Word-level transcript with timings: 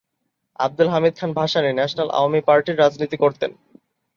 আব্দুল 0.59 0.89
হামিদ 0.89 1.13
খাঁন 1.17 1.31
ভাসানীর 1.33 1.77
ন্যাশনাল 1.77 2.09
আওয়ামী 2.09 2.41
পার্টির 2.47 2.79
রাজনীতির 2.79 3.21
করতেন। 3.23 3.51